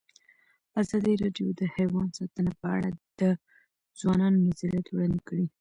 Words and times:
ازادي 0.81 1.13
راډیو 1.23 1.47
د 1.59 1.61
حیوان 1.75 2.07
ساتنه 2.17 2.51
په 2.61 2.67
اړه 2.75 2.89
د 3.19 3.21
ځوانانو 3.99 4.43
نظریات 4.47 4.87
وړاندې 4.89 5.19
کړي. 5.27 5.45